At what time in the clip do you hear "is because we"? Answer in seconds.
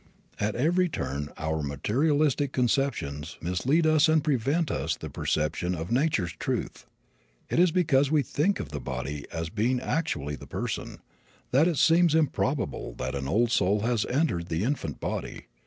7.59-8.23